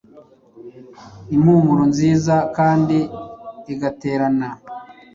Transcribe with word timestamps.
impumuro 1.35 1.83
nziza 1.91 2.35
kandi 2.57 2.97
igaterana 3.73 4.47